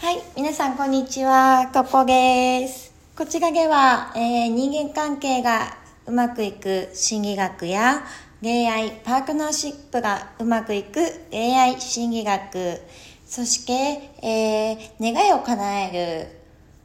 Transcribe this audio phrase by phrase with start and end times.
[0.00, 2.90] はい、皆さんこんにちは、ここです。
[3.14, 5.76] こちらでは、えー人間関係が
[6.06, 8.02] うまくいく心理学や
[8.40, 11.00] 恋愛、パートナーシップがうまくいく
[11.30, 12.80] 恋愛心理学、
[13.26, 13.72] そして、
[14.26, 16.28] えー願いを叶える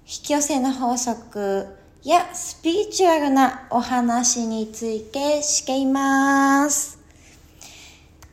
[0.00, 1.66] 引き寄せの法則
[2.04, 6.98] やスピリチュアルなお話についてしています。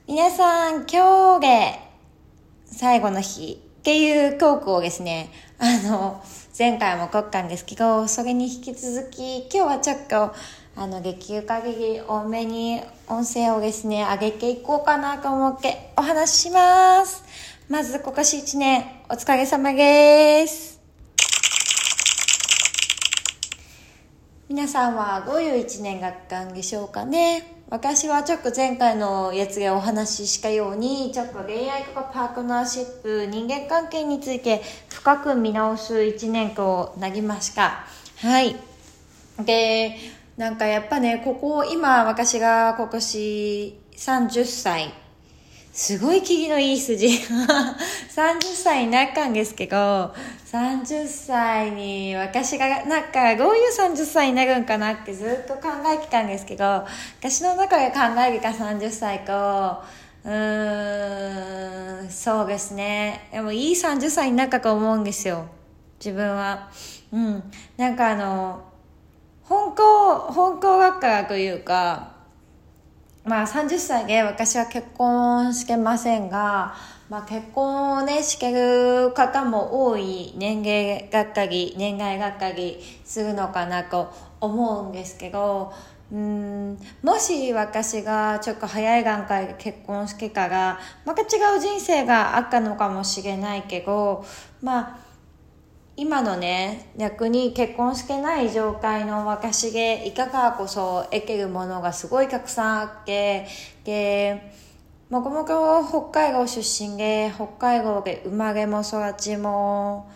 [0.05, 1.79] 皆さん、今日で
[2.65, 6.23] 最後の日っていうトークをですね、あの、
[6.57, 10.33] 前回も撮ったんですけど、それに引き続き、今日はちょっと、
[10.75, 17.23] あの、できる限り多めに音声をですね、上げていこうかなと思ってお話しします。
[17.69, 20.81] まず今年1年、お疲れ様です。
[24.49, 37.85] 皆さんはどういう1年だったんでしょうかね私はちょっと前回のやつでお話ししたようにちょっと恋愛とかパートナーシップ人間関係について深く見直す1年となりました。
[38.17, 38.55] はい。
[39.43, 39.97] で
[40.37, 44.93] なんかやっぱねここ今私が今年30歳
[45.75, 47.07] すごい気のいい筋。
[48.15, 50.15] 30歳になったんですけど、
[50.49, 56.85] 30歳に私が、なんかどういう30歳になるんかなってずっと考えてたんですけど、
[57.19, 59.83] 私の中で考えてた30歳と、
[60.23, 63.27] うーん、そうですね。
[63.33, 65.45] でもいい30歳になったと思うんですよ。
[65.99, 66.69] 自分は。
[67.11, 67.51] うん。
[67.75, 68.61] なんかあの、
[69.43, 72.14] 本校、本校学科というか、
[73.25, 76.75] まあ30歳で私は結婚してませんが、
[77.09, 85.73] まあ結婚をね、してる方も多い年齢がったり、年代がったりするのかなと思うんですけど、
[86.11, 94.23] うんもし私がちょっと早い段階で結婚してから、また違う人生があったのかもしれないけど、
[94.61, 95.04] まあ
[95.97, 103.47] 今のね逆に結婚してない状態の私でいかがこそ得てるものがすごいたくさんあって
[103.85, 104.51] で
[105.09, 110.11] もともと北海道出身で北海道で生まれも育ちも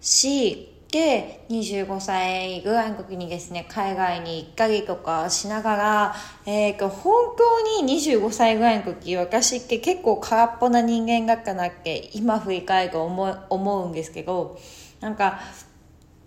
[0.00, 6.14] しで25歳ぐらいの時にですね海外に行ったりとかしながら、
[6.44, 14.60] えー、と本当に25歳ぐらいの時私って結構空っぽな人間だったなって今振り返ると思思うんですけど
[15.02, 15.40] なんか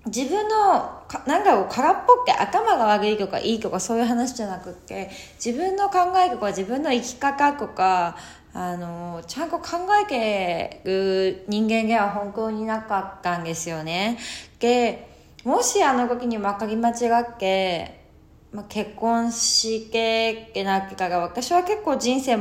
[0.05, 5.09] 自分のなんかを空っぽって頭が悪いとかいいとかそういう話じゃなくって
[5.43, 8.15] 自分の考えとか自分の生き方とか
[8.53, 14.19] あのちゃんと考えてる人間では本当になかったんですよね。
[14.59, 15.09] で
[15.43, 18.05] もしあの時にまかり間違って、
[18.51, 22.37] まあ、結婚してってなってから私は結構人生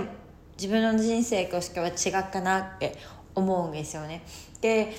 [0.56, 2.97] 自分の人生としては違ったなって
[3.34, 4.23] 思うんですよね。
[4.61, 4.94] で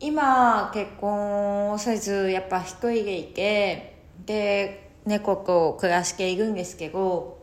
[0.00, 7.36] 今結婚をせずやっぱ一人でいてで猫と暮らしていくんですけど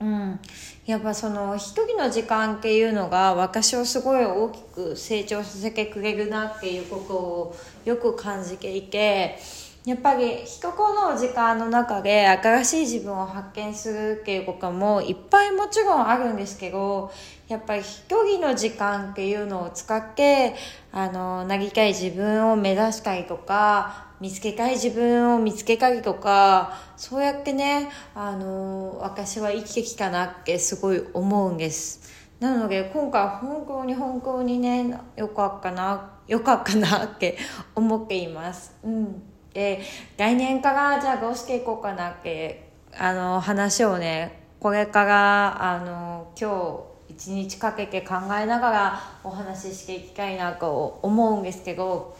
[0.00, 0.40] うん。
[0.84, 9.38] やっぱその一人の時間っていうのが私をすごい大きく成長させてくれるなっていうことをよく感じていて
[9.84, 17.10] やっぱり一個の時間の中で新しい自分を発見するっていうこともいっぱいもちろんあるんですけど
[17.48, 20.54] やっぱり一人の時間っていうのを使って
[20.92, 32.08] あのなりたい自分を目指したりとか見つけたい自分を見つけたりとかそうやってねあの私は生きてきたなってすごい思うんです。
[32.38, 37.36] なので今回本当に本当にねよかったなよかったなって
[37.74, 38.76] 思っています。
[38.84, 39.31] うん。
[39.54, 39.82] で
[40.16, 52.16] 来年からじゃあどうしていこうかなってあの話をねこれからあの今日一日かけて考えながらお話ししていきたいなと思うんですけど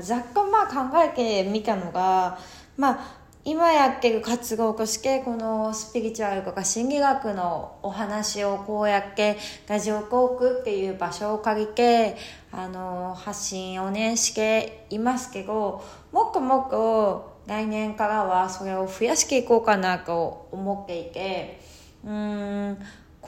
[0.00, 2.38] ざっとまあ考えてみたのが
[2.76, 9.38] まあ今やってる活動としてこのスピリチュアルとか心理学のお話をこうやって
[9.68, 12.16] ラジオトークっていう場所を借りて
[12.52, 15.82] あの発信をねしていますけど
[16.12, 21.60] もっともっと来年からはそれを増やしていこうかなと思っていて
[22.04, 22.78] うーん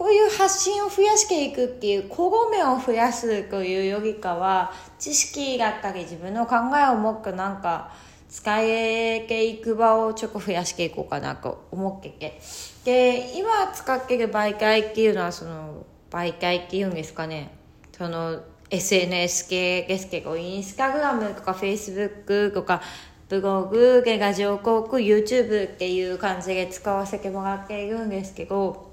[0.00, 7.92] こういう発信を増やしていくっていう小米を増やすというよりかは知識だったり自分の考えをもっとなんか
[8.30, 12.40] 使えていく場をちょっと増やしていこうかなと思ってて。
[12.84, 17.50] で今使ってる媒体っていうのはその媒体っていうんですかね。
[17.92, 18.40] その
[18.70, 22.80] SNS 系ですけどインスタグラムとかフェイスブックとか
[23.28, 28.90] ブログでラジオ広告 YouTube っていう感じで使わせてもらっているんですけど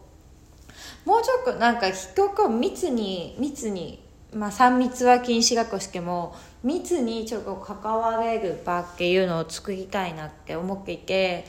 [1.06, 11.46] もうちょっとなんか人と密に密にまあ、3密は禁止だとしても密にちょっと関われる場っていうのを作りたいなって思っていて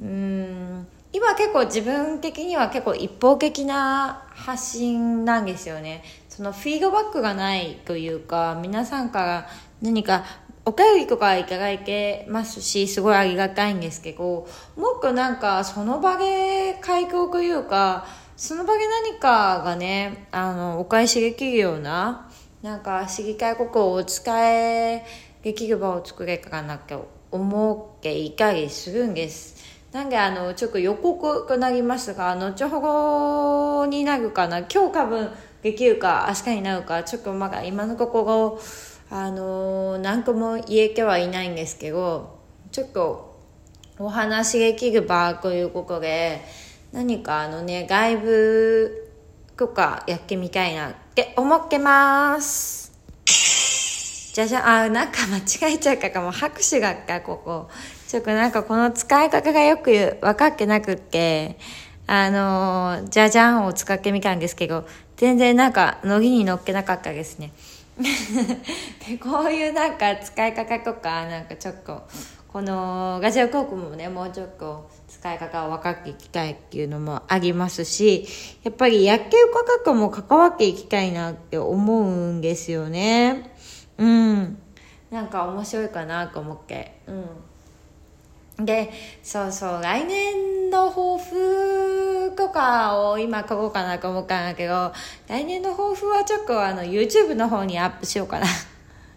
[0.00, 6.02] うん今結構自分的には結構一方的な発信なんですよね。
[6.30, 9.48] そのフィードバックがないというか皆さんから
[9.82, 10.24] 何か
[10.64, 18.06] お便りとかいただいてますしすごいありがたいんですけどもっとなんかその場で開業というか
[18.36, 22.30] その場で何かがねあのお返しできるような
[22.62, 25.06] なんか知りたいことをお伝え
[25.42, 26.96] できる場を作れかなって
[27.30, 29.62] 思っていたりするんです。
[29.92, 35.30] なんであのちょっと予告となりますが後ほどになるかな今日多分
[35.60, 38.60] できるか明日になるかちょっとまだ今のところ
[39.10, 42.38] あの何とも言えてはいないんですけど
[42.70, 43.38] ちょっと
[43.98, 46.42] お話できる場ということで
[46.92, 49.10] 何かあのね外部
[49.56, 52.92] とかやってみたいなって思ってます。
[54.34, 56.30] じゃじゃあなんか間違えちゃうかも。
[56.30, 57.68] 拍手がっかここ。
[58.08, 61.58] ちょっとなんかこの使い方がよく分かってなくって。
[62.06, 64.86] あのじゃじゃんを使ってみたんですけど
[65.16, 67.52] 全然なんかノリに乗っけなかったですね。
[69.06, 72.02] でこういうなんか使い方とかなんかちょっと
[72.48, 74.90] このガジュアル航空もねもうちょっと
[75.22, 78.26] 使い方を分かっていきたいっていうのもありますし
[78.64, 83.54] やっぱり薬系価格も関わっていきたいなって思うんですよね。
[83.98, 84.58] うん。
[85.12, 86.98] なんか面白いかなと思って。
[88.58, 88.64] うん。
[88.64, 88.90] で
[89.22, 94.92] そうそう来年の抱負とかを今書こうかなと思ったんだけど
[95.28, 98.46] 来年の抱負はちょっとあの YouTube の方にアップしようかな。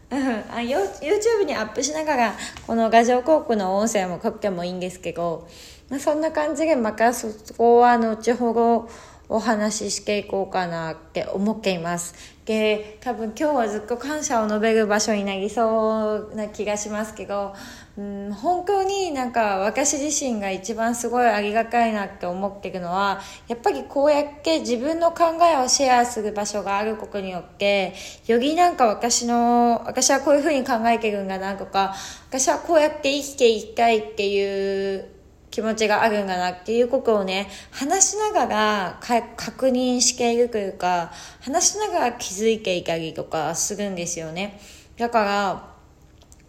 [0.09, 0.15] あ
[0.59, 2.35] YouTube にアップしながら
[2.67, 5.47] この画像広告の音声も書くてもいいんですけど、
[5.89, 8.89] まあ、そんな感じでまたそこは後ほど
[9.29, 12.35] お話ししていこうかなって思っています。
[12.45, 17.55] で、多分今日はずっと感謝を述べる場所になりそうな気がしますけど、
[17.97, 27.95] うん、本当になんか私自身が一番すごいありがたいなって思ってるのは、やっぱりこうやって自分の考えをシェアする場所があることによって、
[28.27, 31.95] よりなんか私の、私はこういうふうに考えてるんだなとか、
[32.29, 35.14] 私はこうやって生きていきたいっていう
[35.55, 44.59] 気持ちがあるんだなっていうことをね、話しながら確認しているというか、話しながら気づいていたりとかするんですよね。
[44.97, 45.75] だから、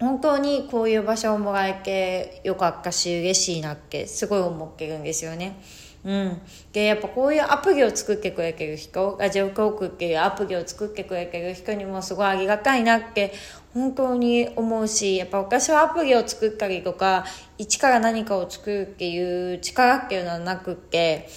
[0.00, 5.56] 本当にこういう場所をもらえてよかったし、嬉しいなってすごい思ってるんですよね。
[6.04, 6.40] うん。
[6.72, 13.32] で、やっぱこういうアプリを作ってくれてる人、ラジオトークっていうアプリを作ってくれてる人にもすごいありがたいなって
[13.76, 17.26] 本当に思うし、やっぱ私はアプリを作ったりとか、
[17.58, 21.28] 一から何かを作るっていう力っていうのはなくって、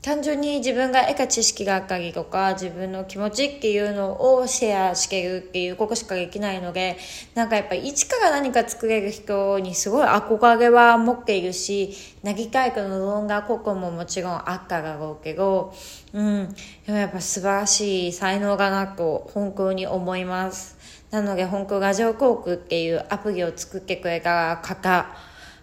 [0.00, 6.96] 単純に自分が得た知識があったりとか自分の気持ちっていうのをシェアしてるっていうことしかできないので
[7.34, 15.74] なんかやっぱり一から何か作れる人にすごい憧れは持っているしなぎたいかの論がここももちろんあっただろうけど
[16.12, 16.54] うん。
[16.86, 20.78] でもやっぱ素晴らしい才能がなと本当に思います。
[21.10, 25.06] なので本当ラジオ航空っていうアプリを作ってくれた方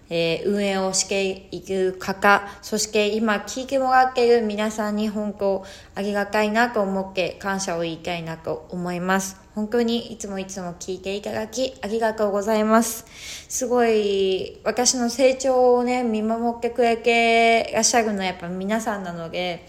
[0.10, 5.66] えー、運営をしていく方、そして今聞いてもらっている皆さんに本当
[5.96, 9.42] ありがたいなと思って感謝を言いたいなと思います。
[9.56, 13.06] 本当にいつもいつも聞いていただきありがとうございます。
[13.50, 19.68] すごい私の成長をね、見守ってくれていらっしゃるのはやっぱ皆さんなので、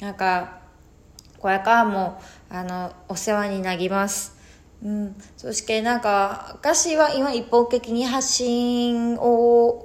[0.00, 0.58] なんか、
[1.38, 2.20] これからも、
[2.50, 4.35] あの、お世話になります。
[4.86, 9.84] うん、そしてなんか私は今一方的に発信を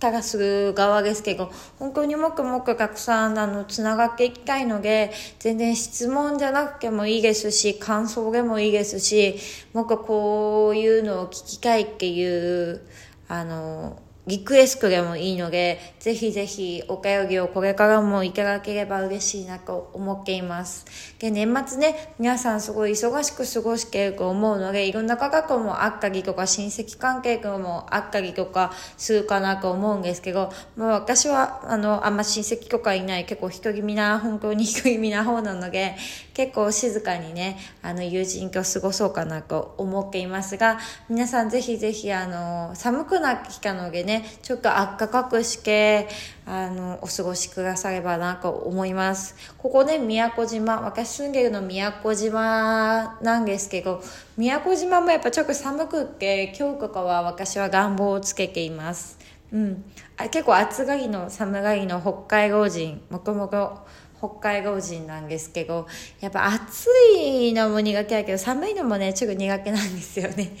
[0.00, 9.36] からする側ですけど本当にもくもくたくさんあのつながっていきたいので全然質問じゃなくてもいいですし感想でもいいですし
[9.72, 12.80] もっとこういうのを聞きたいっていう
[13.28, 14.00] あの
[14.30, 20.86] リクエストでもいいので、ぜひぜひお便りをこれからもいただければ嬉しいなと思っています。
[21.18, 35.96] で、年末ね、皆さんすごい忙しく過ごしていると思うので、いろんな価格もあったりとか、親戚関係もあったりとかするかなと思うんですけど、まあ私は、あの、あんま親戚とかいない、結構独り身な、本当に独り身な方なので、
[36.34, 46.08] 結構静かにね、あの、友人と過ごそうかなと思っていますが、皆さんぜひぜひ、あの、寒くなってきたのでね、ちょっとあったかくして、
[46.46, 49.34] あの、お過ごしくださればなと思います。
[49.58, 54.02] ここね、宮古島、私住んでるの宮古島なんですけど、
[54.36, 59.18] 宮古島もやっぱちょっと寒くって、今日とかは私は暖房をつけています。
[59.52, 59.84] うん。
[60.16, 63.86] あ結構暑がりの寒がりの北海道人、もともと
[64.20, 65.86] 北海道人なんですけど、
[66.20, 70.54] やっぱ暑いのも苦手だけど、寒いのもね、ちょっと苦手なんですよね。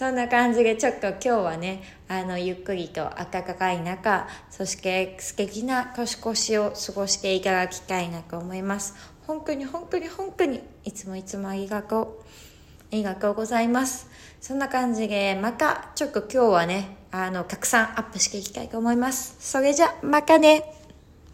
[0.00, 8.94] そんな感じで、ちょっと今日はね、あの、ゆっくりと暖かい中、そして素敵な年越しを過ごしていただきたいなと思います。
[9.26, 12.24] 本当に本当に本当に、いつもいつもありがとう。
[12.24, 14.08] ありがとうございます。
[14.40, 19.36] そんな感じで、また、ちょっと今日はね、あの、たくさんアップしていきたいと思います。
[19.38, 20.79] それじゃ、またね。